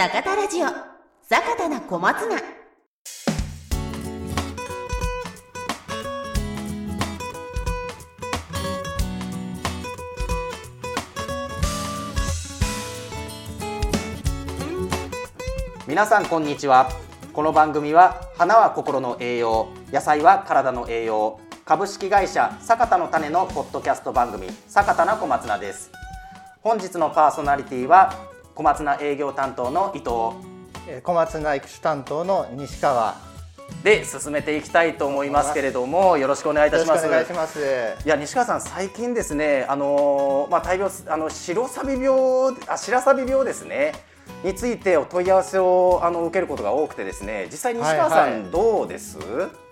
[0.00, 0.66] 坂田ラジオ。
[1.28, 2.40] 坂田な小松菜。
[15.88, 16.88] 皆さんこんにちは。
[17.32, 25.90] この番組は花は心の栄養野菜は体の栄養株式会社坂田の種のポッドキャスト番組坂田な小松菜です。
[26.62, 28.27] 本日のパーソナリティは
[28.58, 30.10] 小松菜営業担当の伊藤。
[30.88, 33.14] えー小松菜育種担当の西川。
[33.84, 37.06] で進めていきたいと思いますけれどもよろしくお願いいたします。
[37.06, 38.04] よろしくお願いします。
[38.04, 43.92] いや西川さん最近ですねあのーまあ大病あの白サビ病あ白サビ病ですね
[44.44, 48.50] についてお問い合わせをあの受けることが多くてですね実際西川さん、はいはい。
[48.50, 49.18] どうです？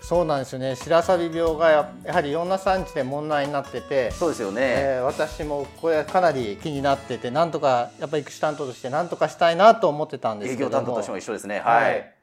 [0.01, 0.77] そうなんですよね。
[0.77, 10.73] 白錆病がややはりいろんな産地で問題になってて、そうですよね、えー私もこれかなり気になっててなんとかやっぱり育種担当としてなんとかしたいなと思ってたんです営けども。
[10.73, 11.60] 業担当としても一緒ですね。
[11.60, 12.15] はい、はい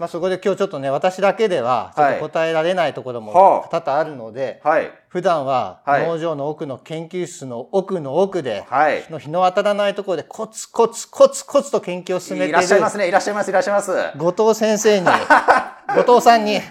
[0.00, 3.68] まあ、そこで今日ちょっとね私だけではちょっと答えられないところもはあ。
[3.68, 4.90] 多々あるので、はい。
[5.08, 6.06] 普段ははい。
[6.06, 9.04] 農場の奥の研究室の奥の奥で、はい。
[9.10, 13.08] の日の当たらないところでコツコツコツコツと研究を進めているいらっしゃいますね。
[13.08, 13.50] いらっしゃいます。
[13.50, 13.92] いらっしゃいます。
[14.16, 15.06] 後藤先生に
[15.94, 16.62] 後藤さんに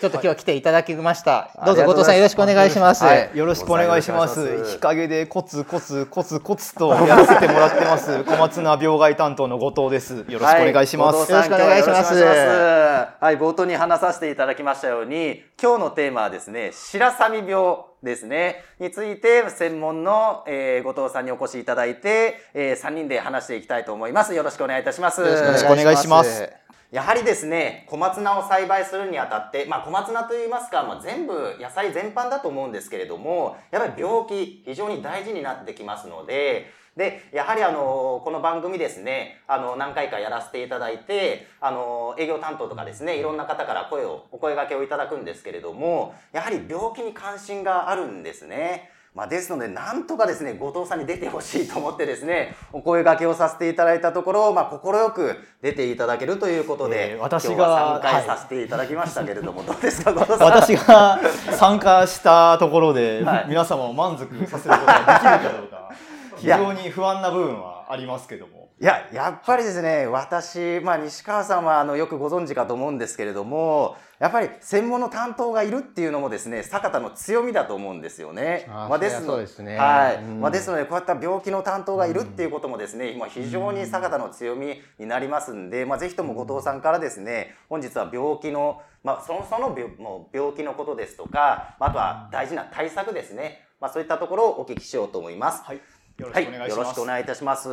[0.00, 1.50] ちょっと今日は来ていただきました。
[1.64, 3.04] どうぞ後藤さんよろしくお願いします。
[3.04, 4.72] はいよろしくお願いしますす。
[4.74, 8.22] 日陰でコツコツコツコツとやらせてもらってます。
[8.26, 10.24] 小松菜病害担当の後藤です。
[10.28, 11.30] よろしくお願いします。
[11.30, 24.34] よろしくお願いしますはい冒頭に話させていただきましたように、今日のテーマはですね、白錆病ですね、について専門の、えー、後藤さんにお越しいただいて、えー、3人で話していきたいと思います。
[24.34, 25.20] よろしくお願いいたします。
[25.20, 26.63] よろろしくお願いします。
[26.94, 48.88] やはりですね、小松菜を栽培するにあたって、まあ小松菜といいますか、まあ全部野菜全般だと思うんですけれども、やっぱり病気非常に大事になってきますので、で、やはりあの、この番組ですね、あの、何回かやらせていただいて、あの、営業担当とかですね、いろんな方から声を、お声掛けをいただくんですけれども、やはり病気に関心があるんですね。
[49.14, 60.48] まあ、ですので、なんとかですね、後藤さんに出てほしいと思ってですね、お声掛けをさせていただいたところ、まあ、快く出ていただけるということで、えー私が参加はいさせていただきましたけれども、どうですか、 後藤さん？
[60.48, 61.20] 私が
[61.52, 65.90] 参加したところで、はい皆様を満足させることができるかどうか、
[66.36, 68.68] 非常に不安な部分はありますけども。
[68.80, 78.66] いや、やっぱりですね、私、まあ、西川さんは、あの、よくご存知かと思うんですけれども、やっぱり専門の担当がいるっていうのもですね、坂田の強みだと思うんですよね。
[78.68, 80.16] あーまあ、ですそりゃそうですねはい。
[80.16, 93.64] うんまあ、ですので、こういった病気の担当がいるっていうこともですね、今非常に坂田の強みになりますんで、まあ、ぜひとも後藤さんからですね、本日は病気の、まあ、その、その病もう病気のことですとか、まああとは大事な対策ですね。
[93.80, 95.62] まあ、そういったところをお聞きしようと思います。
[95.64, 95.80] はい。
[96.16, 96.78] よろはい、しくお願いします。
[96.78, 97.68] よろしくお願いいたします。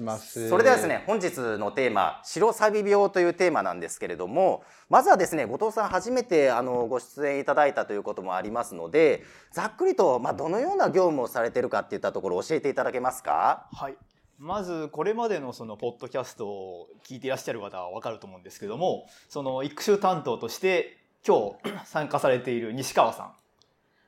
[0.00, 0.48] ます。
[0.48, 13.68] それではですね、本日のテーマ、白サビ病というテーマなんですけれども、まずはですね、後藤さん初めてあのご出演いただいたということもありますので、ざっくりと、まあ、どのような業務をされているかっていったところを教えていただけますか？
[13.72, 13.96] はい。
[14.38, 20.96] まずこれまでのそのポッドキャストを聞いていらっしゃる方は分かると思うんですけどもその育種担当として
[21.26, 23.32] 今日参加されている西川さん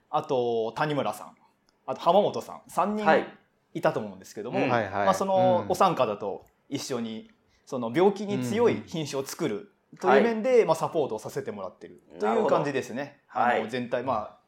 [0.09, 1.37] あと谷村さん
[1.87, 3.23] あと浜本さん3はい。
[3.23, 4.69] 人いたと思うんですけども、うん。
[4.71, 4.93] はいはい。
[5.07, 5.73] まあ、そのうん。
[5.73, 7.31] お三方と一緒に
[7.65, 10.19] その病気に強い品種を作るとはい。
[10.19, 13.21] いう面で、まあ、サポートをさせてもらってるとないう感じですね。
[13.27, 13.61] はい。
[13.61, 14.43] あの全体まあ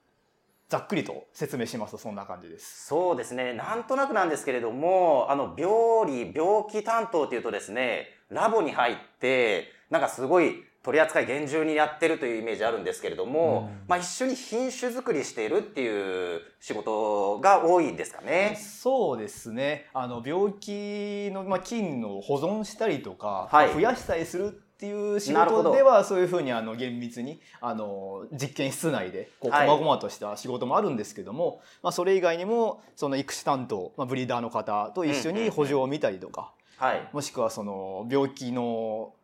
[0.69, 2.87] ざっくりと説明しますとそんな感じです。
[2.87, 18.59] そうですね、なんとなくなんですけれども、あの病理、病気担当というとですね、ラボに入って、なんかすごい取り扱い厳重にやってるというイメージあるんですけれども、まあ一緒に品種作りしているっていう仕事が多いですかね。
[18.61, 19.87] そうですね。
[19.95, 23.73] あの病気の、まあ、菌を保存したりとか、はい。
[23.73, 29.69] 増やしたりするっていう仕事ではそういうふうにあの厳密にあの実験室内でこうはい。
[29.69, 37.09] 細々とした仕事もあるんですけども、まあ、それ以外にもその育種担当、まあ、ブリーダーの方と一緒に補助を見たりとか、はい。
[37.15, 39.15] もしくはその病気の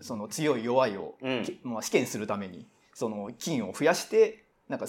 [0.00, 1.16] その強い弱いを、
[1.62, 4.86] まあ、試験するためにその菌を増やしてなんか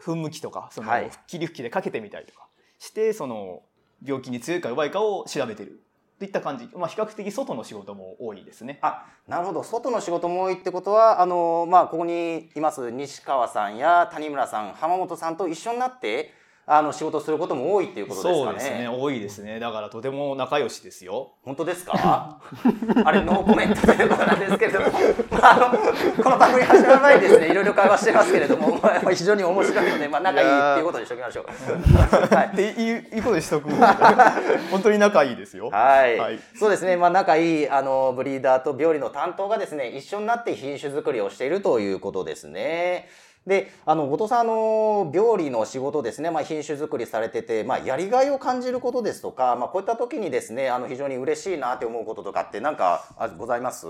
[0.00, 1.10] 噴霧器とかそのはい。
[1.26, 2.46] 霧吹きでかけてみたりとか
[2.78, 3.62] してその
[4.04, 5.82] 病気に強いか弱いかを調べてる。
[6.18, 8.80] といった感じ、まあ、比較的外の仕事も多いですね。
[8.82, 9.62] あなるほど。
[9.62, 16.32] 外の仕事も多いってことはあの、まあ、ここにいます西川さんや谷村さん浜本さんと一緒になって
[16.70, 18.44] あの仕事をすることも多いっていうことですかね。
[18.44, 18.88] そうですね。
[18.88, 19.58] 多いですね。
[19.58, 21.30] だからとても仲良しですよ。
[21.42, 22.40] 本当ですか？
[23.04, 24.86] あれノーコメントということなんですけれども、
[25.30, 32.34] まあ、あのこの番組始まる前にですねいろいろ会話してますけれども、まあ、非常に面白いので、まあ、仲いいっていうことにしておきましょう。
[32.34, 32.46] はい。
[32.52, 33.70] っていういうことにしとく。
[34.70, 35.70] 本当に仲いいですよ。
[35.70, 36.38] はい、はい。
[36.54, 43.08] そうですね、まあ、仲いいあのブリーダーと病理の担当がですね一緒になって品種作りをしているということですね。
[43.48, 53.86] であの後藤さんあの病理の仕事ですね、まあ、品種作りされてて、まあ、やりがいを感じることですとか、まあ、こういった時にですねあの非常に嬉しいなって思うこととかって何かあございます？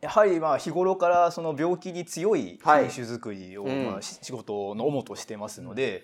[0.00, 2.90] やはりまあ日頃からその病気に強いはい。
[2.90, 3.86] 品種作りをうん。
[3.86, 6.02] まあし仕事の主としてますので、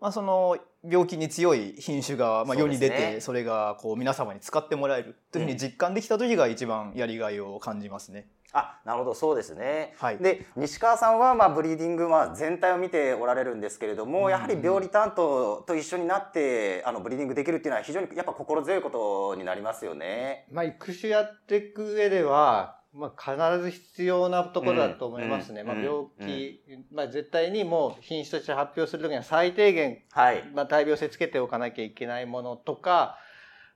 [0.00, 8.26] まあその病気に強い品種がまあ世に出てそれがこう皆様に使ってもらえるというふうに実感できた時が一番やりがいを感じますね。
[8.56, 9.94] あなるほどそうですね。
[9.98, 20.46] はいで西川さんはまあブリーディングまあ全体を見ておられるんですけれども、やはり病理担当と一緒になってあのブリーディングできるっていうのは非常にやっぱ心強いことになりますよね。
[20.52, 25.64] まあ、育種やっていく上では、まあ、必ず必要なところだと思いますね。
[25.64, 26.60] まあ、うんうん病気、
[26.92, 30.48] まあ、絶対にもう品種として発表するときには最低限、はい。
[30.54, 33.18] まあ、大病性つけておかなきゃいけないものとか、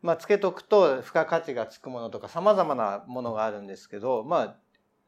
[0.02, 4.56] まあ、つけとくと付加価値がつくものとか様々なものがあるんですけど、まあ、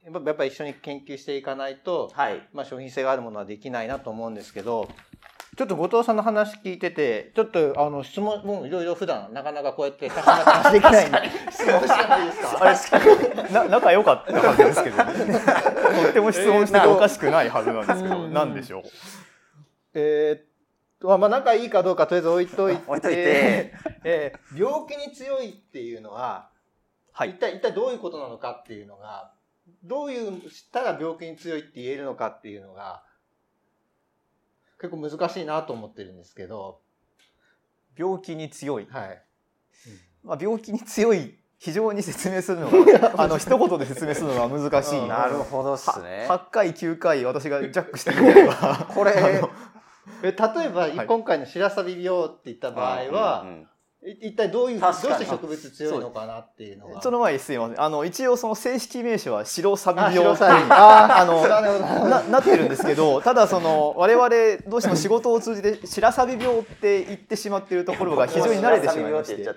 [0.04, 2.48] やっぱやっぱ一緒に研究していかないと、はい。
[2.52, 4.88] まあ、商品性があるものはできないなと思うんですけど、
[5.58, 11.18] ちょっと後藤さんの話聞いてて、ちょっとあの質問、もういろいろ普段なかなかこうやってたくさん話できないんで、
[11.52, 12.96] 質問してもいいですか？
[13.00, 13.00] あ
[13.44, 15.38] れな仲良かったはずですけど、ね、
[16.04, 18.82] とっても質問してておかしくないはずなんですけど、うん何でしょう？
[19.94, 20.42] えーっ
[21.00, 23.74] と、まあ、仲いいかどうかとりあえず置いといて、置いといて。
[24.04, 26.48] えー病気に強いっていうのは、
[27.12, 27.30] はい。
[27.30, 29.30] 一体、一体どういうことなのかっていうのが、
[29.84, 33.02] どういう、したら病気に強いって言えるのかっていうのが、
[34.80, 36.80] 結構難しいなと思ってるんですけど、
[37.96, 38.86] 病気に強い。
[38.90, 39.22] はい。
[40.22, 44.98] まあ、病気に強い非常に説明するのが あの一言で説明するのが難しい。
[44.98, 46.26] うんなるほどっすね。
[46.28, 49.42] 8回9回私がジャックしてみればこれ、え
[50.22, 53.66] 例えば、はい今回の白鷺病って言った場合は、うんうんい
[54.02, 57.02] 一体どういう、どうして植物強いのかなっていうのが。
[57.02, 57.82] その前にすいません。
[57.82, 60.66] あの一応その正式名称は白サビあ、病白鷺。
[60.70, 64.28] あーあのななってるんですけどただその我々
[64.66, 69.36] どうしても仕事を通じて白サビ病って言ってしまっているところが非常に慣れてしまいまして。
[69.36, 69.52] で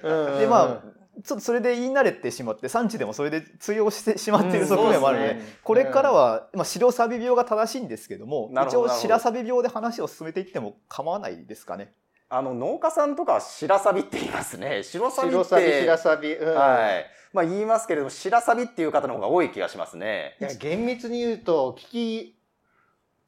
[0.47, 0.93] まあ
[1.23, 5.37] ちょっとそれで言い慣れてしまって産地でもそれで通用してしまっている側面もあるので、うん。
[5.37, 11.93] ですねこれからは、まあ、白サビ病が正しいんですけども一応白サビ病で話を進めていっても構わないですかね。
[12.35, 14.81] あの農家さんとかは白サビって言いますね。
[14.81, 15.43] 白サビって。
[15.43, 16.33] 白鷺、白鷺。
[16.33, 17.05] うんはい。
[17.31, 20.35] まあ言いますけれども、白サビっていう方の方が多い気がしますね。
[20.41, 22.35] いや厳密に言うと聞き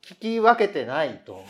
[0.05, 1.43] 聞き分けてないと。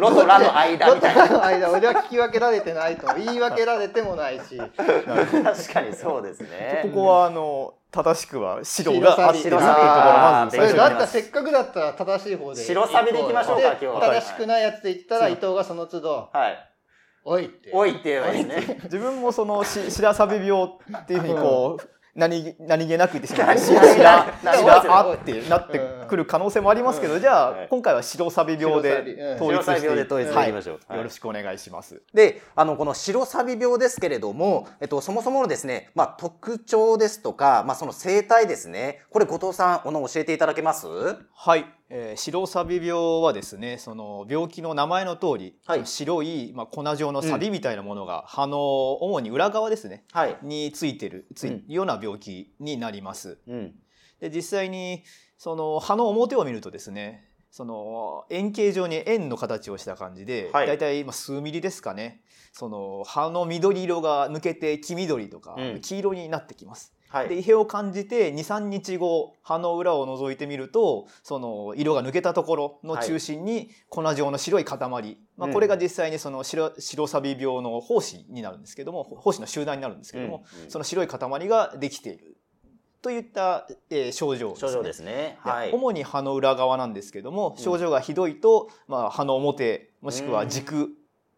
[0.00, 1.22] ロとラの間みたいな。
[1.24, 4.56] ロとラの間俺は聞き分けられてないと言い分けられてもないし。
[4.56, 6.80] 確かにそうですね。
[6.84, 12.64] ここはあの正しくは白が合ってるっていうところまずそれ最だったらせっかくだったら正しい方で。
[12.64, 16.66] 白サビでいきましょうかで今日は正しくないやつで言ったら伊藤がその都度はい。
[17.24, 17.70] 「おい」って。
[17.74, 18.80] 多いって言えばいいですね。
[18.84, 27.64] 自分もそのし白サビ病っていうふうにこう何何気なく言ってしまって何白気なく白白あってなってくる可能性もありますけどじゃはい。
[27.64, 30.80] あ今回は白サビ病で統一してで統一していきましょう。
[30.86, 30.98] はい。
[30.98, 32.02] よろしくお願いします。
[32.12, 39.02] で、あの、この白サビ病ですけれども、えっと、そもそものですね、まあ、特徴ですとか、まあ、その生態ですね。
[39.10, 40.86] これ、後藤さん、おの教えていただけます？
[40.88, 45.86] はい、えー白サビ病はですねその病気の名前の通り、はい。
[45.86, 48.58] 白い、まあ、粉状のサビみたいなものが、葉の
[48.94, 50.36] 主に裏側ですねはい。
[50.42, 53.38] についてるついるような病気になります。
[53.46, 53.74] うん。
[54.20, 55.02] で実際に
[55.40, 60.66] その葉の表を見るとですねその円形状に円の形をした感じで、はい。
[60.66, 62.20] だいたいまあ数ミリですかね。
[62.52, 65.80] その葉の緑色が抜けて黄緑とかうん。
[65.80, 66.94] 黄色になってきます。
[67.08, 67.28] はい。
[67.30, 75.52] で異変を感じて23日後葉の裏を覗いてみるとその色が抜けたところの中心に粉状の白い塊、まあ、うん。
[75.54, 80.70] これが実際にその白白サビ病の胞子になるんですけども胞子の集団になるんですけども、うんうん。
[80.70, 82.36] その白い塊ができている
[83.02, 84.68] といった、えー症状です、ね。
[84.68, 85.38] 症状ですね。
[85.44, 85.72] ではい。
[85.72, 90.90] 主に葉の裏側なんですけども症状がひどいと、まあ、葉の表もしくは軸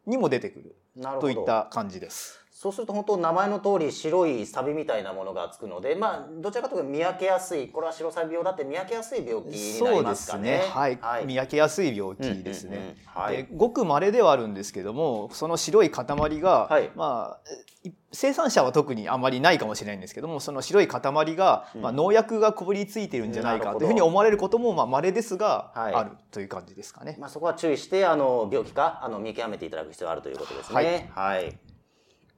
[0.07, 0.76] にも出てくる。
[1.21, 2.41] といった感じです。
[2.62, 10.50] そうすると本当名前の通り白いサビみたいなものがつくので、まあどちらかというと見分けやすい、これは白サビ病だって見分けやすい病気になりそうですますかね。
[10.59, 12.76] ね、はい見分けやすい病気ですね。
[12.76, 16.07] うんうんうんはいでごく稀ではあるんですけどもその白い塊
[16.40, 17.50] が、はいまあ
[17.83, 21.00] い生産者は特にあまりないかもしれないんですけどもその白い塊
[21.35, 27.16] が、うんまあ、農薬がこぶりついてるんじゃないかというふうに思われることもまあ稀ですが、はいあるという感じですかね。
[27.19, 31.11] まあそこは注意してあの病気かあの見極めていただく必要があるということですね。
[31.14, 31.59] はい。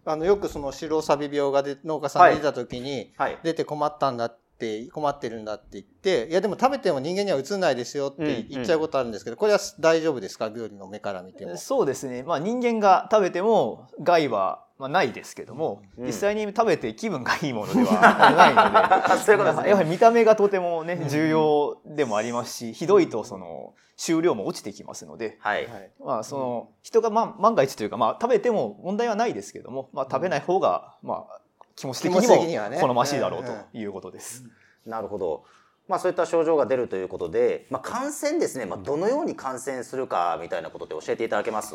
[0.04, 3.38] あのよくその白サビ病がで農家さんに出た時に、はい。
[3.42, 10.46] 出て困ったんだって困ってるんだって言っていやでも食べても人間には移んないですよって言っちゃうことあるんですけど、これは大丈夫ですか？
[10.46, 11.56] 病理の目から見ても。
[11.56, 17.90] そうですね、まあ、人間が食べても害はまあないですけども、うん実際に食べて気分がいいものでは
[18.36, 25.66] ないのでそういうことですねやはり見た目がとてもね重要でもありますしひどいとその収量も落ちてきますので、はい。
[25.66, 31.40] はいまあ、その人がまあ万が一というか、まあ、食べても問題はないですけども、まあ、食べない方がまあ
[31.76, 34.44] 気持ち的にも好ましいだろうということです。
[34.84, 35.44] なるほど。
[35.86, 38.66] まあそういった症状が出るということで、まあ感染ですね。
[38.66, 41.74] まあどのように感染するかみたいなことで教えていただけます？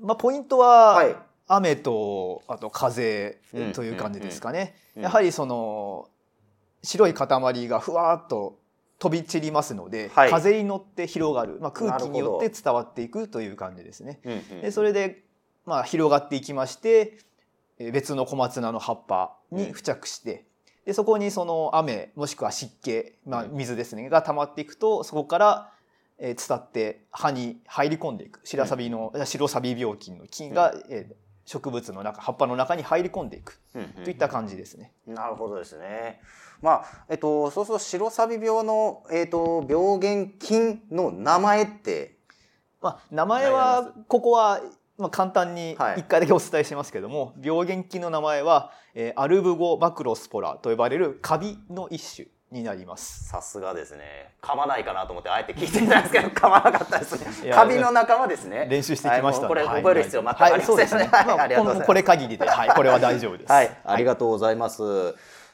[0.00, 1.16] まあ、ポイントは、はい。
[1.48, 6.08] 雨とあと風うんという感じですかね、うんやはりその
[6.82, 7.28] 白い塊
[7.68, 8.58] がふわっと
[8.98, 10.30] 飛び散りますので、はい。
[10.30, 14.20] 風に乗って広がる、まあ、空気によって伝わっていくという感じですね。
[14.24, 14.60] うんうん。
[14.62, 15.24] でそれで、
[15.66, 17.18] まあ、広がっていきまして
[17.78, 20.46] えー別の小松菜の葉っぱに付着して、
[20.84, 23.52] でそこにその雨もしくは湿気、まあ、うん。
[23.52, 25.72] 水ですねが溜まっていくとそこから
[26.18, 28.40] えー伝って葉に入り込んでいく。
[28.44, 33.58] 白サビの、白サビ病菌の菌が、えー植物の中葉っぱの中に入り込んでいく。
[33.74, 34.92] うんうんといった感じですね。
[35.06, 36.20] なるほどですね。
[36.60, 42.18] まあえっとそうすると白サビ病のえっと病原菌の名前って。
[42.80, 44.60] まあ、名前はここは、
[44.98, 46.00] まあ、簡単にはい。
[46.00, 53.28] 一回だけお伝えしますけども、病原菌の名前は、えーアルブゴバクロスポラと呼ばれるカビの一種になります。
[53.28, 54.32] さすがですね。
[54.40, 57.52] 噛まないかなと思ってあえて聞いてみたんですけど 噛まなかったですね。
[57.52, 58.66] カビの仲間ですね。
[58.70, 63.52] 練習してきましたこれはい覚える必要全くありませんはい、ありがとうございますこれ限りで、はい、これは大丈夫です。
[63.52, 64.82] はい、ありがとうございます。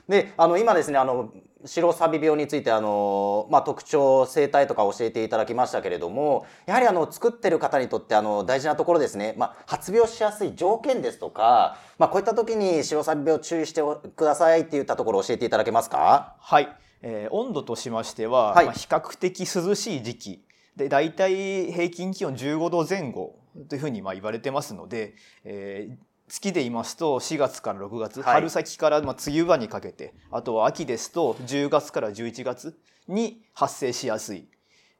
[0.08, 1.32] で、あの今ですね、あの
[1.66, 9.34] 白サビ病についてあのまあ特徴生態とか教えていただきましたけれども、やはりあの作ってる方にとってあの大事なところですね。
[9.38, 13.80] まあ発病しやすい条件ですとか、まあこういった時に白サビ病注意して
[14.14, 16.36] くださいっていったところを教えていただけますか？
[16.38, 16.68] はい、
[17.00, 20.44] えー温度としましては、はいまあ、比較的涼しい時期
[20.76, 23.36] で大体平均気温15度前後
[23.70, 25.96] というふうにまあ言われてますので、えー
[26.28, 32.78] 月で言いますと4月から6月、はい春先からまあ梅雨場にかけてあとは秋ですと10月から11月
[33.08, 34.48] に発生しやすい、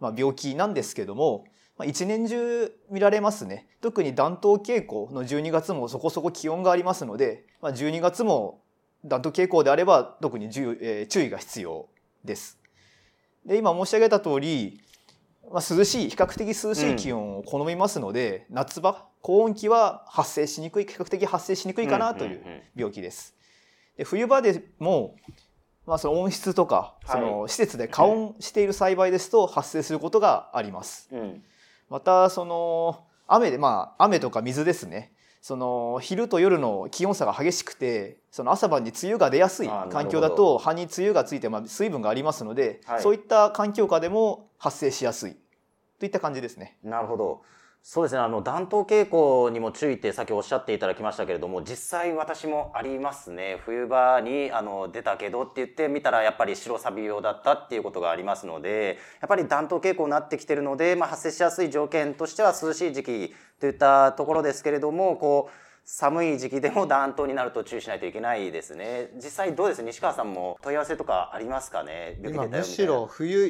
[0.01, 1.47] まあ、病気なんですけども、
[1.79, 8.61] まあ、一年中見られますね特に暖冬傾向の12月もそこそこ気温がありますので、まあ、12月も
[9.05, 11.89] 暖冬傾向であれば特に注,、えー注意が必要
[12.25, 12.59] です。
[13.45, 14.81] で今申し上げた通り、
[15.53, 23.35] まあ、涼しい比較的涼しい気温を好みますので、夏場高温期は発生しにくい比較的発生しにくいかなといううんうんうん病気です。
[23.97, 25.17] で冬場でも、
[25.87, 31.09] まあ、その温室とかはいその施設で加温している栽培ですと発生することがあります。
[31.11, 31.43] うん。
[31.89, 35.14] またその雨でまあ雨とか水ですね
[35.45, 45.37] その昼と夜の気温差が激しくてその朝晩に梅雨が出やすい環境だと葉に梅雨がついて、まあ、水分がありますので、はいそういった環境下でも発生しやすい
[46.01, 46.79] といった感じですね。
[46.83, 47.43] なるほど。
[47.87, 48.19] そうですね。
[48.23, 53.59] あの暖冬傾向にも注意ってさっきおっしゃっていただきましたけれども、実際私もありますね。
[53.67, 65.53] 冬場にあの出たけどって言ってみたらやっぱり白サビ病だったっていうことがありますので、やっぱり暖冬傾向になってきてるので、まあ発生しやすい条件としては涼しい時期といったところですけれども、こう
[65.85, 69.11] 寒い時期でも暖冬になると注意しないといけないですね。
[69.17, 69.83] 実際どうです？
[69.83, 72.19] 西川さんも問い合わせとかありますかね？
[72.23, 73.47] 病気出たよみたいな今むしろ冬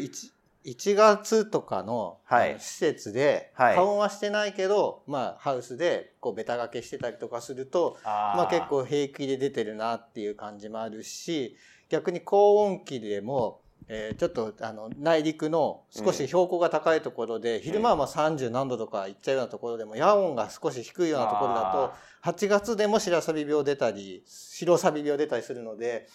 [0.65, 2.57] 1, 1月とかの,、はい。
[2.59, 3.75] 施設ではい。
[3.77, 11.57] 加温はしてないけど、まあ、ハウスでこうベタ掛けしてたりとかするとまあ、結構平気で出てるなっていう感じもあるし
[11.89, 26.09] 逆に高温期でも、えーちょっとあの内陸の少し標高が高いところで、昼間はまあ30何度とかいっちゃうようなところでも夜温が少し低いようなところだと8月でも白サビ病出たり白サビ病出たりするので、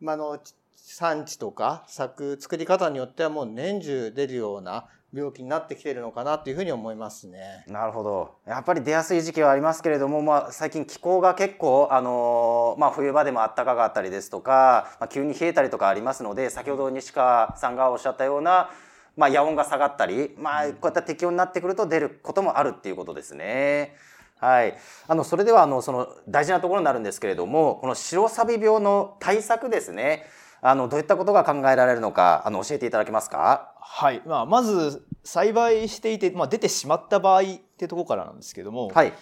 [0.00, 7.64] まあ、あのち産地とか作作り方によってはもう年中出るような病気になってきてるのかなっていうふうに思いますね。
[7.66, 18.70] なるほどやっぱり出やすい時期はありますけれども、まあ、最近気候が結構、あのーまあ、冬場でも暖かかったりですとか、まあ、急に冷えたりとかありますので先ほど西川さんがおっしゃったような、
[19.16, 23.96] まあ、夜温が下がったり、まあ、こういった適温になってくると出ることもあるっていうことですね。
[24.38, 24.74] はい、
[25.06, 30.24] あのそれではあのその大事なところになるんですけれどもこの白サビ病の対策ですね
[30.62, 33.74] あのどういったことが考えられるのかあの教えていただけますか？
[33.80, 37.44] はい、まあ、まず栽培していて、まあ、出てしまった場合っ
[37.76, 39.12] てところからなんですけども、はい。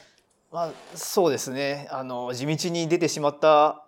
[0.53, 1.89] まあ、そうですね。
[1.91, 3.85] あの地道に出てしまった、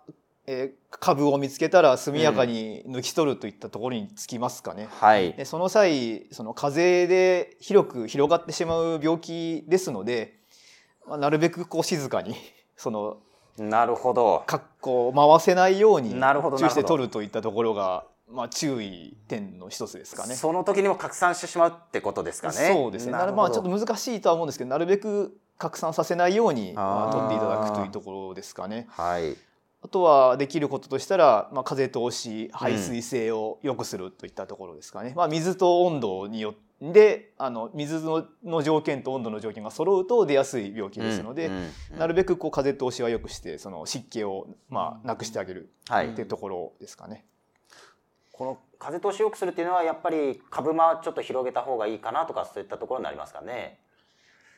[0.47, 4.89] えー株を見つけたら速やかに抜き取るといったところにつきますかね。
[4.99, 5.31] はい。
[5.31, 10.35] でその際その風邪で広く広がってしまう病気ですので、
[11.07, 12.35] まあ、なるべくこう静かに
[12.75, 13.19] その
[13.57, 20.35] なるほどかこう回せないようになるほど注意して取るといったところが、まあ、注意点の一つですかね。
[20.35, 23.11] その時にも拡散してしまうってことですかねそうですね。
[23.11, 28.87] なるまあちょっと難しいとは思うんですけど、なるべく拡散させないようにまあ取っていただくというところですかね。
[28.89, 29.35] はい
[29.83, 35.13] あとはできることとしたら、まあ、風通し排水性を良くするといったところですかね。
[35.15, 36.70] まあ、水と温度によって
[37.37, 41.69] あの水のの条件と温度の条件が揃うと出やすい病気ですので、うんうん
[41.99, 46.07] なるべくこう風通しは良くしてその湿気をまあなくしてあげるはい。
[46.07, 47.25] っていうところですかね。
[48.31, 53.79] この風通しを良くするっていうのはやっぱり株間ちょっと広げた方がいいかなとかそういったところになりますかね。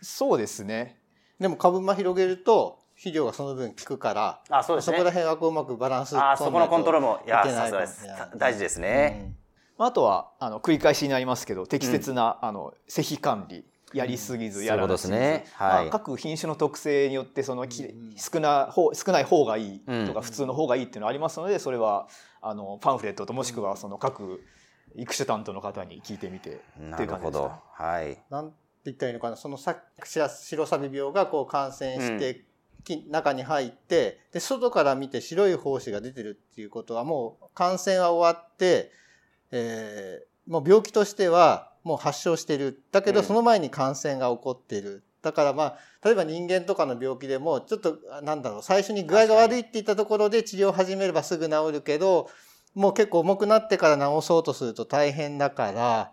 [0.02, 1.00] そうですね。
[1.40, 4.98] でも株間広げると肥料がその分効くからあそうですね。
[4.98, 8.08] そこら辺はこううまくバランスあそこのコントロールもいやさすがです。
[8.38, 9.43] 大事ですね、まあ
[9.86, 15.54] あとはあの繰り返しになりますけど適切な、あの施肥管理やりすぎずやらなすぎず、そういうことですね。
[15.56, 15.84] はい。
[15.86, 20.08] まあ、各品種の特性によってそのきうん少な方少ない方がいいうん。
[20.08, 22.08] とか普通の方がいいっていうのがありますのでそれは
[22.42, 24.44] あのパンフレットともしくはその各
[24.96, 27.84] 育種担当の方に聞いてみてなっていうるほど感じです。
[27.84, 28.24] はい。
[28.30, 29.36] なんて言ったらいいのかな？
[29.36, 32.44] そのさ白白サビ病がこう感染して、
[32.84, 38.92] き中に入ってで外から見て白い胞子が出てるっていうことはもう感染は終わって、
[39.54, 42.82] えーもう病気としてはもう発症してる。
[42.92, 43.26] だけどうん。
[43.26, 45.04] その前に感染が起こってる。
[45.22, 52.30] だからまあ例えば人間とかの病気でもちょっとあなんだろう最初に具合が悪いって言ったところで治療を始めればすぐ治るけど
[52.76, 56.12] もう結構重くなってから治そうとすると大変だから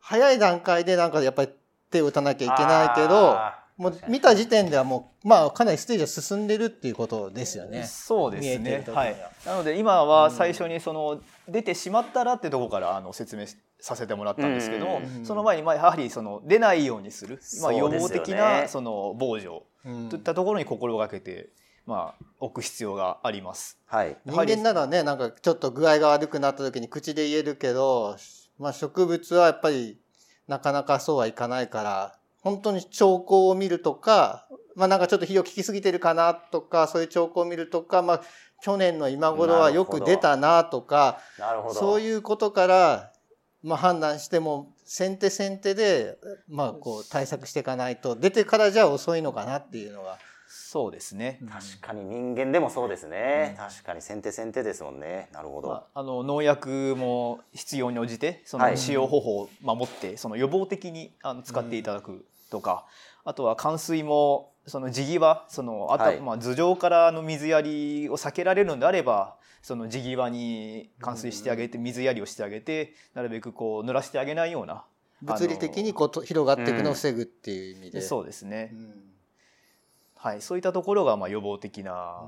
[0.00, 1.50] 早い段階でなんかやっぱり
[1.90, 3.36] 手を打たなきゃいけないけど
[3.76, 7.84] もう見た時点ではもうまあかなりステージは進んでるっていうことですよね。
[7.84, 8.84] そうですね。
[8.88, 9.16] ははい。
[9.46, 21.50] なので今は最初にその出てしまったらってところからあの説明しさせてもらったんですけどその前にまあやはりその出ないようにする、まあ予防的なその防除うんといったところに心がけて
[21.84, 23.78] まあ置く必要があります。
[23.86, 28.16] はい人間ならねなんかちょっと具合が悪くなった時に口で言えるけど、
[28.58, 29.98] まあ、植物はやっぱり
[30.46, 38.22] なかなかそうはいかないから本当に兆候を見るとか、まあ、なんかちょっと費用効きすぎてるかなとかそういう兆候を見るとか、まあ、
[38.62, 41.74] 去年の今頃はよく出たなとかなるほど。
[41.74, 43.12] そういうことから、
[43.62, 50.18] まあ、判断しても先手先手で、まあ、こう対策していかないと出てからじゃ遅いのかなっていうのが。
[50.54, 51.38] そうですね。
[51.50, 55.28] 確かに人間でもそうですね、確かに先手先手ですもんね。
[55.32, 58.72] なるほど、まあ、あの農薬も必要に応じてそはい。
[58.72, 62.84] の使用方法を守ってその予防的にあの使っていただくとか、
[63.24, 66.20] あとは冠水もその地際そのあた、はい。
[66.20, 74.84] まあ、頭上からの水やりを避けられるのであればその地際に冠水してあげて水やりをしてあげてなるべくこう濡らしてあげないような
[75.22, 78.02] 物理的にこうと広がっていくのを防ぐっていう意味で。
[78.02, 79.02] そうですね、うん。
[80.16, 82.22] はい、そういったところがまあ予防的な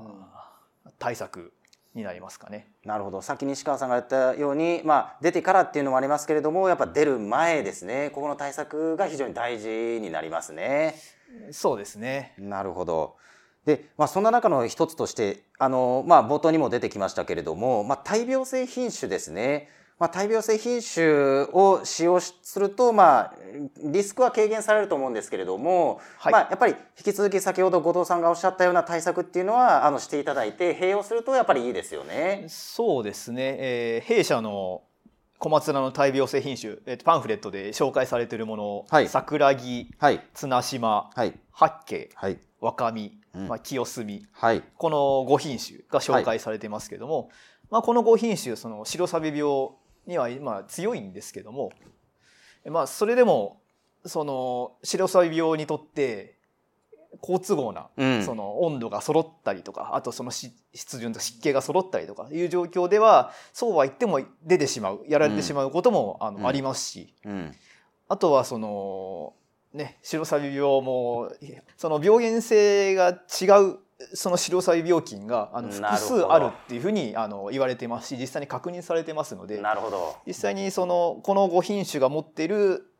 [0.97, 1.53] 対策
[1.95, 2.67] になりますかね。
[2.83, 9.69] なるほどさっき西川さんが言ったように、まあ、出てからっていうのもありますけれどもやっぱ出る前ですねここの対策が非常に大事
[10.01, 10.95] になりますね。
[11.51, 12.33] そうですね。
[12.37, 13.15] なるほど
[13.65, 19.69] で、まあ、そんな中の一つとしてあの、まあ、冒頭にも出てきましたけれども、まあ、大病性品種ですね。
[19.97, 21.05] まあ、大病性品種
[21.53, 23.33] を使用すると、まあ、
[23.81, 26.33] リスクは軽減されると思うんですけれども、はい。
[26.33, 32.45] まあ、やっぱり引き続き先ほど後藤さんがおっしゃったような対策っていうのはあのしていただいて併用するとやっぱりいいですよね。
[32.49, 34.81] そうですね、えー弊社の
[35.37, 39.07] 小松菜の大病性品種、えーとパンフレットで紹介されているもの、はい。
[39.07, 40.21] 桜木はい。
[40.33, 41.33] 綱島はい。
[41.51, 42.37] 八景はい。
[42.59, 43.47] 若見、うん。
[43.47, 44.63] まあ、清澄はい。
[44.77, 44.97] この
[45.29, 47.29] 5品種が紹介されてますけども、
[47.69, 49.69] まあ、この5品種その白サビ病
[50.07, 51.71] にはまあ強いんですけども、
[52.65, 53.61] まあ、それでも
[54.05, 56.35] その白サビ病にとって
[57.21, 58.23] 好都合なうん。
[58.23, 66.47] その温度が揃ったりとかあとそのし湿潤と湿気が揃ったりとかいう状況ではそうは言っても出てしまうやられてしまうこともあの、うん。
[66.47, 67.55] ありますしうん。
[68.07, 69.33] あとはその
[69.73, 71.31] ね白サビ病も
[71.77, 73.77] その病原性が違う
[74.13, 80.17] その白サビ病菌があの複数あるっていうふうにあの言われてますし実際に確認されてますのでなるほど。
[80.27, 82.91] 実際にそのこの5品種が持っている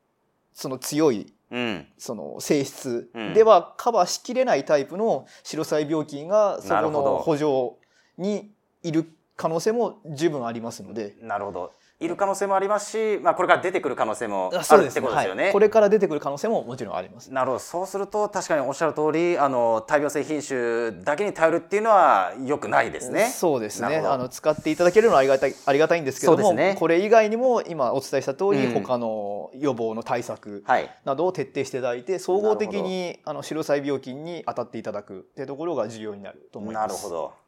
[0.54, 1.88] その強いうん。
[1.98, 7.78] その性質うんではカバーしきれないタイプの白細病菌がそこの補助
[8.18, 11.16] にいる可能性も十分ありますので。
[11.22, 11.74] なるほど。
[12.00, 15.44] いる可能性もありますし、まあこれから出てくる可能性もあるってことですよね。
[15.44, 17.32] はいこれから出てくる可能性ももちろんあります。
[17.32, 23.30] なるほどそうすると確かにおっしゃる通りあの大病性品種だけに頼るっていうのは良くないですね。
[23.30, 30.90] そうですねあの使っていただけるのはありがたいありがたいんですけども、ねこれ以外にも今お伝えした通り、うん他の予防の対策はい。
[31.06, 36.94] などを徹底していただいて総合的にあの白細病菌に当たっていただくっていうところが重要になると思います。
[36.94, 37.45] なるほど。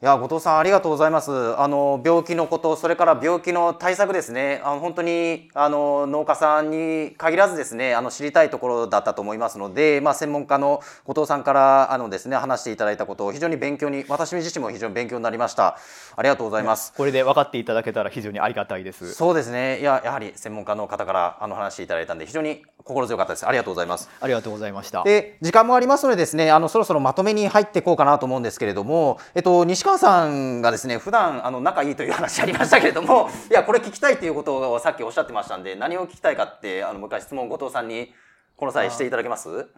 [0.00, 1.32] いや後藤さんありがとうございます。
[1.58, 4.62] あの病気のことそれから病気の対策ですね。
[4.64, 15.76] あの本当にあの農家さんに限らずですねあの知りたいところだったと思いますので、まあ専門家の後藤さんからあのですね話していただいたことを非常に勉強に私自身も非常に勉強になりました。
[16.14, 16.92] ありがとうございます。
[16.96, 19.14] これで分かっていただけたら非常にありがたいです。
[19.14, 19.80] そうですね。
[19.80, 23.48] いややはり専門家の方からあの話していただいたんで非常に心強かったです。
[23.48, 24.08] ありがとうございます。
[24.20, 25.02] ありがとうございました。
[25.02, 38.12] で時間もありますのでですねあのそろそろまとめに入っていこうかなと思うんですけれども、えっと、西川さんがですね普段あの仲いいという話ありましたけれども いやこれ聞きたいということをさっきおっしゃってましたんで何を聞きたいかってあのもう一回質問後藤さんに
[38.56, 39.68] この際していただけます？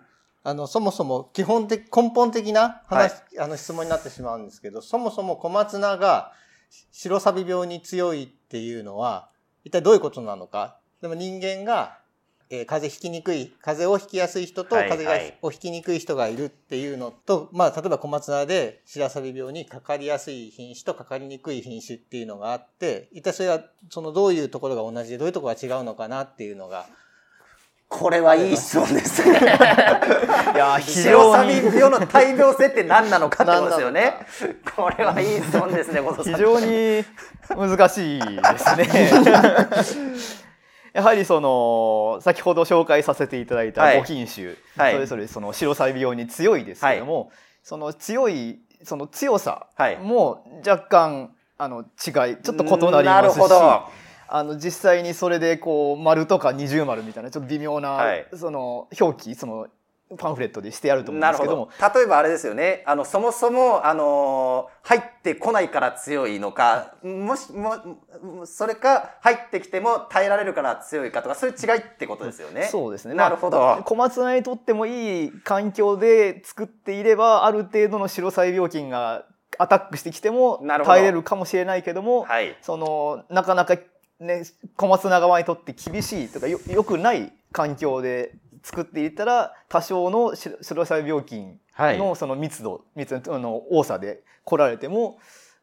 [0.42, 6.32] あの、そもそも基本的、根本的な話、あの質問になってしまうんですけど、そもそも小松菜が
[6.90, 9.28] 白サビ病に強いっていうのは、
[9.64, 10.78] 一体どういうことなのか。
[11.02, 11.98] でも人間が、
[12.52, 26.86] えー風邪ひきにくい、風邪をひきやすい人と、はい風邪がはいをひきにくい人がいるっていうのと、まあ、例えば小松菜で白サビ病にかかりやすい品種とかかりにくい品種っていうのがあって、一体それは、そのどういうところが同じで、どういうところが違うのかなっていうのが、
[27.88, 29.38] これはいい質問ですね。
[30.54, 34.14] いや非白サ常にビ病の大病性って何なのかってことですよね。
[34.76, 36.00] これはいい質問ですね。
[36.22, 37.04] 非常に
[37.48, 38.88] 難しいですね。
[40.92, 44.00] やはりその先ほど紹介させていただいたはい。
[44.00, 44.92] 5品種、はい。
[44.92, 47.30] それぞれその白細病に強いですけれども、
[47.62, 49.98] その強いその強さはい。
[49.98, 53.42] も若干あの違いちょっと異なりますし。
[54.32, 58.26] あの実際にそれでこう丸とか二重丸みたいなちょっと微妙な、はい。
[58.36, 59.66] その表記その
[60.18, 61.56] パンフレットでしてあると思うんですけど。
[61.56, 61.98] もど。
[61.98, 62.82] 例えばあれですよね。
[62.86, 67.76] あのそもそも、あのー入ってこないから強いのかもしも
[68.46, 72.64] それか入ってきても耐えられるから強いかとかそういう違いってことですよね。
[72.64, 73.14] そうですね。
[73.14, 73.58] なるほど。
[73.60, 79.26] まあ小松菜にとってもいい環境で作っていれば、ある程度の白細病菌が
[79.58, 82.56] アタックしてきても耐えれるかもしれないけども、はい。
[82.62, 83.76] そのなかなか
[84.18, 84.44] ね
[84.76, 91.98] 小松菜側にとって厳しいとかよ良くない環境で作っていったら多少の白白細病菌はい。
[91.98, 95.18] のその密度、密度の多さで来られても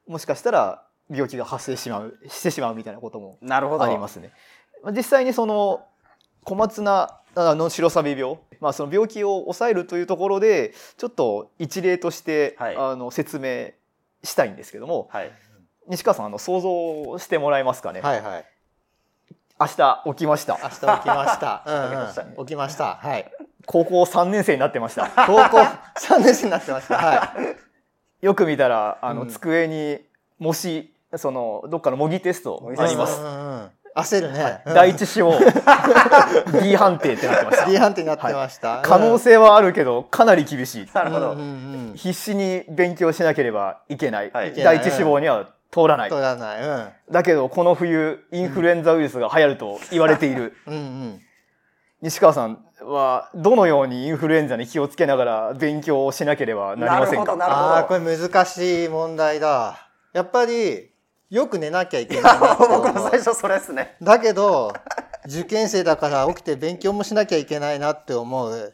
[0.08, 3.84] もしかしたら病気が発生しまうしてしまうみたいなこともなるほど。
[3.84, 4.32] ありますね。
[4.84, 5.86] まあ実際にその
[6.44, 12.76] 小松菜あの白サビ病、まあ、その病気を抑えるというところでちょっと一例として、はい。
[12.76, 13.72] あの説明
[14.24, 15.32] したいんですけどもはい。
[15.88, 18.46] 西川さんあの想像してもらえますかね、はいはい。
[19.60, 20.60] 明日起きました。
[20.62, 21.64] 明日起きました。
[21.68, 22.34] うん起きましたね。
[22.38, 22.96] うん、起きました。
[22.96, 23.32] はい。
[23.66, 25.10] 高校3年生になってました。
[25.26, 26.98] 高校3年生になってました。
[26.98, 27.16] は
[28.22, 28.26] い。
[28.26, 29.30] よく見たらあの、うん。
[29.30, 30.00] 机に
[30.40, 33.22] 模試そのどっかの模擬テストあります。
[33.96, 34.62] 焦るね。
[34.66, 34.74] うん。
[34.76, 35.34] 第一志望。
[36.62, 37.66] D 判定ってなってました。
[37.66, 38.82] D 判定になってました。
[38.84, 40.90] 可能性はあるけどかなり厳しい。
[40.94, 41.36] なるほど、
[41.96, 44.54] 必死に勉強しなければいけない、はい。
[44.54, 46.62] 第一志望には通らない、取らない。
[46.62, 46.90] うん。
[47.12, 51.22] だけどこの冬インフルエンザウイルスが流行ると言われている、 うんうん。
[52.02, 57.36] 西川さんはどのようにインフルエンザに気をつけながら勉強をしなければなりませんか？
[57.36, 59.90] なるほどああ、これ難しい問題だ。
[60.14, 60.92] やっぱり、
[61.30, 62.38] よく寝なきゃいけない。
[62.58, 63.98] 僕も最初それですね。
[64.02, 64.72] だけど、
[65.26, 68.74] 受験生だから起きて勉強もしなきゃいけないなって思う。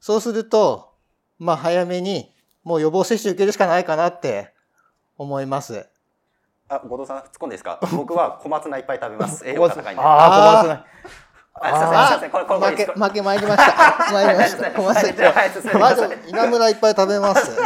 [0.00, 0.92] そうすると、
[1.38, 4.52] まあ早めに、もう予防接種受けるしかないかなって
[5.16, 5.88] 思います。
[6.68, 7.78] あ後藤さん突っ込んでいいですか？
[7.96, 9.44] 僕は小松菜いっぱい食べます。
[9.48, 10.02] 栄養価高いんで。
[10.02, 10.84] あああ小松菜。
[11.60, 14.04] すいませんすいません負け、負け参りました。
[14.12, 14.70] 参りました。
[14.70, 15.12] ごめんなさい。
[15.12, 17.60] はい進めてくまず、稲村いっぱい食べます。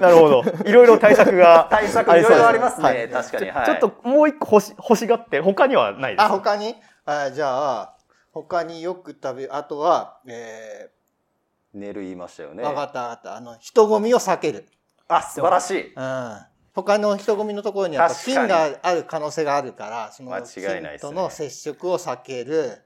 [0.00, 0.42] なるほど。
[0.66, 6.76] いろいろ対策が対策いろいろありますね、はい確かに、はい、ちょっともう一個欲し欲しがって他にはないですあ、他に？
[7.06, 7.94] あじゃあ、
[8.34, 10.90] 他によく食べる、あとは、え
[11.72, 12.64] 寝る言いましたよー、ね。
[12.64, 13.36] わかったわかった。
[13.36, 14.66] あの、人混みを避ける。
[15.08, 15.94] あ素晴らしい。
[15.94, 16.38] うん。
[16.82, 20.62] 他の人混みのところにやっぱ確かに菌がある可能性があるから、その菌
[21.00, 22.82] との接触を避ける。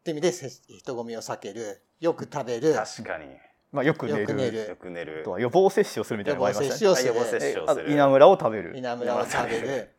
[0.00, 1.82] って意味でせ人混みを避ける。
[2.00, 2.74] よく食べる。
[2.74, 3.26] 確かに
[3.72, 4.76] まあ、よく寝るよく寝よる。
[4.76, 7.14] く寝るあとは予防接種をするみたい予なのもあ防りましたね接種をする。
[7.14, 9.90] はい予防接種えあと稲村を食べる稲村を食べる。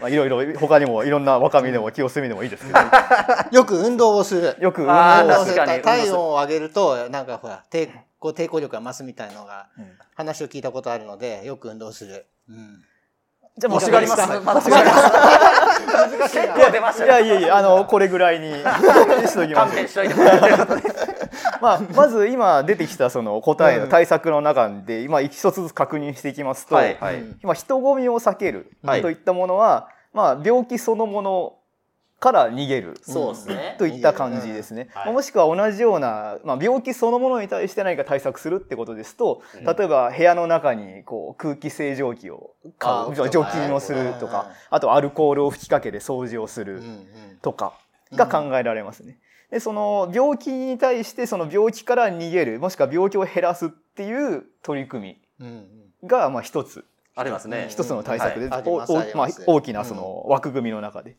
[0.00, 2.78] まあ、いろいろ他にもいろんな若みでも清澄でもいいですけど
[3.52, 4.56] よく運動をする。
[4.58, 12.26] よく運動をする体温を上げると、なんかほら、抵抗抵抗力が増すみたいのが、うん話を聞いたことあるので、よく運動する。
[12.48, 12.84] うん。
[13.58, 16.34] じゃあ欲しがりますまだ欲しがります。
[16.34, 18.52] 結構出ましたいやいやいやあのこれぐらいに
[19.28, 19.74] しときます。
[19.74, 21.12] 勘弁しといてもらって。
[21.60, 26.76] まあ、まず今出てきたその答えの対策の中で今一つずつ確認していきますと、
[27.42, 31.52] 今人混みを避けるはいといったものは、まあ、病気そのもの
[32.22, 32.94] から逃げる。
[33.02, 33.74] そうですね。
[33.80, 35.12] といった感じですね、はい。
[35.12, 39.64] もしくは同じような、まあ、病気そのものに対して何か対策するってことですとうん。
[39.64, 44.32] 例えば部屋の中にこう空気清浄機を買あう除菌をするとうん。
[44.32, 46.80] かあとアルコールを吹きかけて掃除をする
[47.42, 47.72] とか
[48.12, 49.18] が考えられますね。
[49.50, 56.84] でその病気に対してその病気から逃げるもしくは病気を減らすっていう取り組みがまあ一つ。
[57.14, 57.66] ありますね。
[57.68, 58.62] 一つの対策で、はい。
[58.62, 61.16] ますおまあ大きなその枠組みの中で。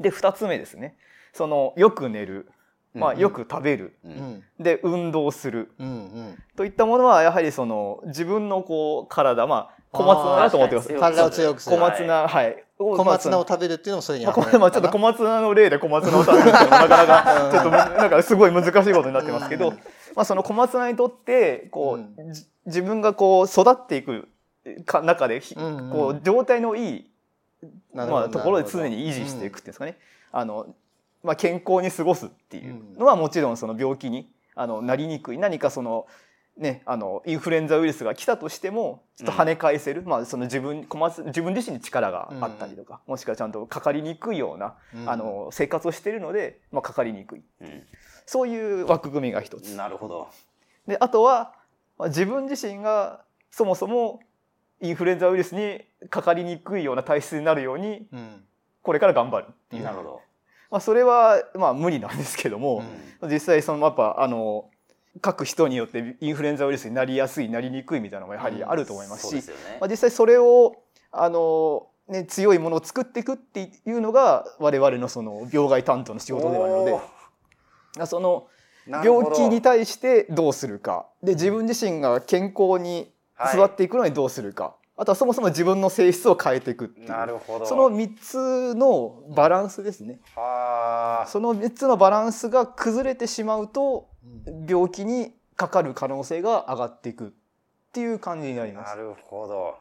[0.00, 0.96] で二つ目ですね。
[1.32, 2.48] そのよく寝る、
[2.94, 4.14] まあ、うんよく食べる、ううん。
[4.14, 5.72] んで運動する。
[5.78, 6.38] うんうん。
[6.56, 11.76] といったものはやはりその自分のこう体まあ小松菜だと思ってくださいあー体を強くする。
[11.76, 12.64] 小松菜はい。
[12.76, 19.74] 小松菜をま食べるっていうのもそれにあ当てはめるまあちょっと小松菜の例で小松菜を食べるっていうのもなかなか ちょっとむなんかすごい難しいことになってますけど、うん。
[20.16, 22.22] まあ、その小松菜にとってこう、
[22.66, 24.28] 自分がこう育っていく
[24.86, 25.90] か中でひ、うんうん。
[25.90, 27.10] こう状態のいい、
[27.94, 29.98] まあ、ところで常に維持していくっていうんですかね、
[30.32, 30.74] あの
[31.22, 35.38] まあ、健康に過ごすっていうのはもちろんその病気にあのなりにくい。
[35.38, 36.06] 何かその
[36.56, 40.86] ね、あのインフルエンザウイルスが来たとしてもちょっと跳ね返せる、まあ、その自分
[41.26, 45.10] 自分自身に力があったりとか、もしくはちゃんとかかりにくいような、うん。
[45.10, 47.82] あの生活をしているので、まあ、かかりにくいうん。
[48.24, 49.74] そういう枠組みが一つ。
[49.74, 50.28] なるほど。
[50.86, 51.54] であとは
[51.98, 54.20] まあ自分自身がそもそも
[54.80, 58.44] インフルエンザウイルスにかかりにくいような体質になるようにうん。
[58.82, 60.20] これから頑張るっていう、なるほど。
[60.70, 62.84] まあ、それはまあ無理なんですけども、
[63.22, 63.30] うん。
[63.30, 64.68] 実際そのやっぱあの
[65.20, 69.78] 各人によってインフルエンザウイルスになりやすいなりにくいみたいなのもやはりあると思いますし、そうですよね。
[69.80, 70.76] まあ、実際それを
[71.12, 77.00] あの、ね、強いものを作っていくっていうのが我々のその病害担当の仕事ではあるので
[78.02, 78.48] おその
[78.86, 81.06] 病気に対してどうするか。
[81.22, 83.13] で自分自身が健康に
[83.52, 87.08] 座っていくのにどうするか、あとはそもそも自分の性質を変えていくっていう。
[87.08, 87.66] なるほど。
[87.66, 90.20] その3つのバランスですね。
[90.36, 91.26] はあ。
[91.26, 94.08] その3つのバランスが崩れてしまうと
[94.46, 94.66] うん。
[94.66, 97.30] 病気にかかる可能性が上がっていくっ
[97.92, 98.96] ていう感じになります。
[98.96, 99.78] なるほど。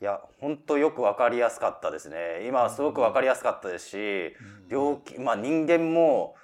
[0.00, 2.46] いや本当よくわかりやすかったですね。
[2.46, 4.34] 今すごくわかりやすかったですし
[4.70, 6.36] 病気まあ人間もこ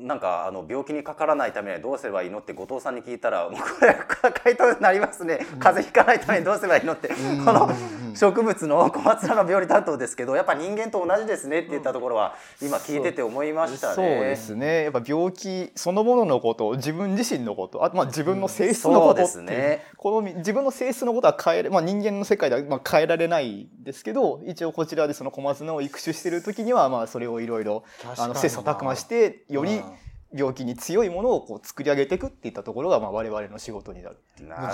[0.00, 3.96] なんかあの病気にかからないためにはどうすればいいのって後藤さんに聞いたらもうこれ
[4.32, 5.44] 回答になりますね。
[5.58, 7.08] 風邪ひかないためにどうすればいいのって。
[7.08, 7.14] こ
[7.52, 7.68] の
[8.14, 13.94] 植物の小松菜の病理担当ですけどやっぱ人間と同じですねって言ったところは今聞いてて思いましたね。
[13.94, 14.84] そうですね。
[14.84, 19.84] やっぱ病気そのもののこと自分自身のことあとまあ自分の性質のことっていう、そうですね。
[19.96, 27.84] このみ自分の性質のことは変えれ、まあ、人間の世界ではまあ変えられないですけど一応こちらでその小松菜を育種している時にはまあそれをいろいろ
[28.18, 29.82] あの切磋琢磨してより
[30.36, 34.16] 病気に強いものをこう作り上げていくっていったところがまあ我々の仕事になる。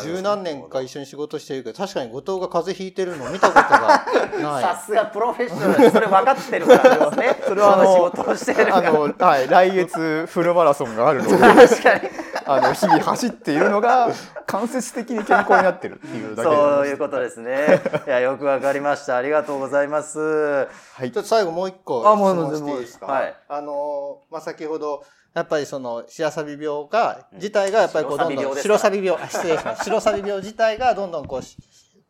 [0.02, 4.06] 十何年か一緒に仕事してるけど確かに後藤が風邪ひいてるのを見たことが
[4.40, 7.36] ないさすがプロフェッショナルそれ分かってるからですね。
[7.46, 8.88] それはあのそ仕事をしてるから。
[8.88, 12.10] あの、はい、来月フルマラソンがあるので確かに。
[12.50, 14.12] あの日々走っているのが
[14.46, 17.80] 間接的に健康になってるっていうだけでそういうことですね。
[18.06, 19.16] いやよくわかりました。
[19.16, 20.18] ありがとうございます。
[20.18, 20.68] は
[21.04, 21.12] い。
[21.12, 29.84] ちょっと最後もう一個あもう質問していいですか、もうはいあのまあ先ほどやっぱりその白錆病が自体がやっぱりこうどんどん白白錆錆病あ失礼しました。
[29.84, 31.56] 白錆病自体がどんどんこうし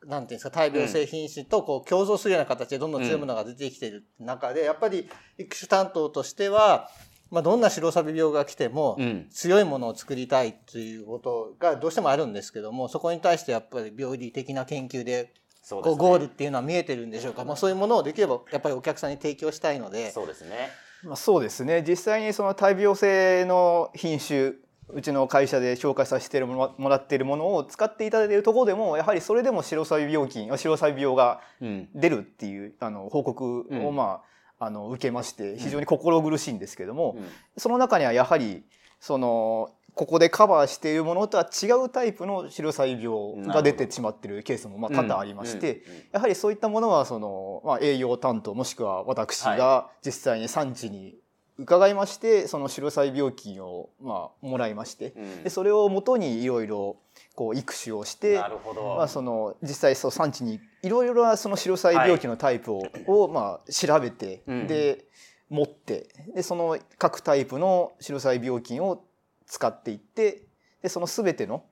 [0.07, 6.89] なんていうんですか大病性品種とこう共存するような形でどんどん強いものが出てきている中でやっぱり育種担当としては
[7.31, 15.99] まあどんな白錆病が来てもうん強いものを作りたいということがどうしてもあるんですけどもそこに対してやっぱり病理的な研究でそうですね。
[15.99, 20.71] こうゴールっていうのは見えてるんでしょうか、まあ、そういうものをできればやっぱりお客さんに提供したいのでそうですね。
[21.03, 24.53] まあ、そうですね実際にその大病性の品種
[24.93, 31.89] うちの会社で紹介させてもらっているものを使っていただいているところでもやはりそれでも白錆病菌白錆病がうん。
[31.95, 34.23] 出るっていうあの報告をうんま
[34.61, 37.25] あ、あの受けまして非常に心苦しいんですけども、うん。
[37.57, 38.63] その中にはやはり
[39.01, 51.17] そのここでカバーしているものとは違うタイプの白錆病が出てしまっているケースもまあ多々ありまして、やはりそういったものはその、まあ、営業担当もしくは私が実際に産地に
[51.59, 55.45] 伺いましてその白錆病菌を、まあ、もらいましてうん。
[55.45, 56.97] でそれをもとにいろいろ
[57.35, 64.67] こう育種をしてまあ、その実際そう産地にいろいろなその白菜病気のタイプを,、をまあ調べて、うん。
[64.67, 65.05] で
[65.49, 69.05] 持ってでその各タイプの白菜病菌を
[69.47, 70.43] 使っていって
[70.81, 71.65] でその全ての、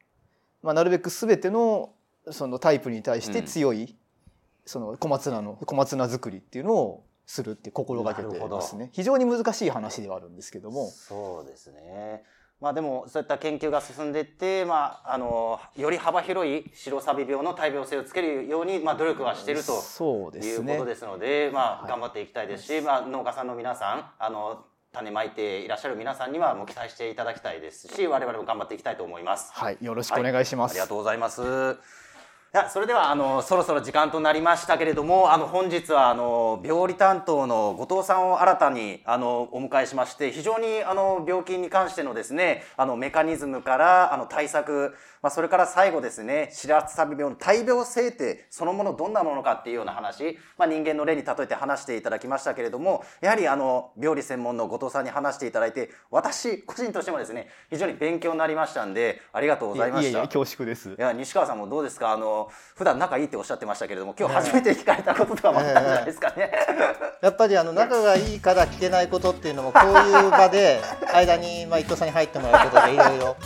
[0.63, 1.93] まあ、なるべく全ての
[2.31, 3.97] そのタイプに対して強い、
[4.67, 8.91] その小松菜の小松菜作りっていうのをするって心がけてますね。
[8.93, 10.91] 非常に難しい話ではあるんですけども。
[10.91, 12.25] そうですね。
[12.61, 29.53] まあでもそういった研究が進んでいって、まああのより幅広い白サビ病の大病性をつけるようにまあ努力はしているとそうでいうことですので、まあはい頑張っていきたいですし、まあ農家さんの皆さんあの種まいていらっしゃる皆さんにはもう期待していただきたいですし、我々も頑張っていきたいと思います。
[29.55, 31.43] はいよろしくお願いします、ありがとうございます。
[32.71, 60.19] それではあのそろそろ時間となりましたけれどもあの本日はあの病理担当の後藤さんを新たにあのお迎えしまして非常にあの病気に関してのですねあのメカニズムからあの対策、まあ、それから最後ですね白サビ病の大病性ってそのものどんなものかっていうような話、まあ、人間の例に例えて話していただきましたけれどもやはりあの病理専門の後藤さんに話していただいて私個人としてもですね非常に勉強になりましたんでありがとうございました。
[60.19, 62.13] いえいえ恐縮ですいや西川さんもどうですか？
[62.13, 66.51] あの普段仲いいっておっしゃってましたけれども今日初めて聞かれたこととかもあったんじゃないですかね？
[67.21, 70.81] やっぱりあの仲がいいから聞けないことっていうのもこういう場で
[71.13, 73.37] 間にまあ伊藤さんに入ってもらうことでいろいろ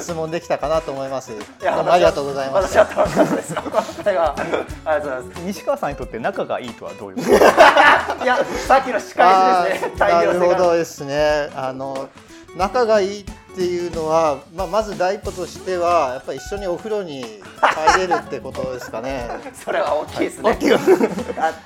[0.00, 1.32] 質問できたかなと思います。
[1.62, 2.78] ありがとうございます。
[2.78, 5.40] ありがとうございます。
[5.44, 7.30] 西川さんにとって仲がいいとはどういうこと？
[8.24, 9.94] いやさっきの仕返し ですね。
[9.98, 11.50] なるほどですね。
[11.54, 12.08] あの
[12.56, 13.24] 仲がいいっ
[13.56, 19.28] ていうのは、まあ、まず第一歩としてはやっぱり一緒にお風呂に入れるってことですかね。
[19.64, 20.56] それは大きいですね。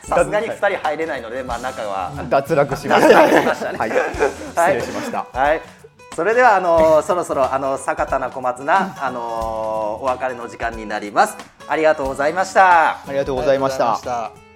[0.03, 2.13] さすがに二人入れないのでまあ仲は。
[2.31, 3.27] 脱落しました。
[3.29, 5.27] 失礼しました。
[5.33, 5.61] はい。
[6.19, 11.37] それではあのそろそろあの坂田な小松菜あのお別れの時間になります。
[11.69, 12.99] ありがとうございました。
[12.99, 14.48] ありがとうございましたありがとうございました